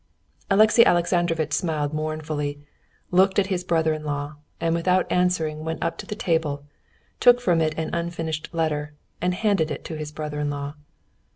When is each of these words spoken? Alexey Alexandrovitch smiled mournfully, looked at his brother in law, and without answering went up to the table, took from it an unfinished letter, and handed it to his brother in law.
Alexey 0.49 0.83
Alexandrovitch 0.83 1.53
smiled 1.53 1.93
mournfully, 1.93 2.59
looked 3.11 3.37
at 3.37 3.45
his 3.53 3.63
brother 3.63 3.93
in 3.93 4.03
law, 4.03 4.33
and 4.59 4.73
without 4.73 5.05
answering 5.11 5.63
went 5.63 5.83
up 5.83 5.95
to 5.99 6.07
the 6.07 6.15
table, 6.15 6.63
took 7.19 7.39
from 7.39 7.61
it 7.61 7.77
an 7.77 7.93
unfinished 7.93 8.49
letter, 8.51 8.93
and 9.21 9.35
handed 9.35 9.69
it 9.69 9.85
to 9.85 9.93
his 9.95 10.11
brother 10.11 10.39
in 10.39 10.49
law. 10.49 10.73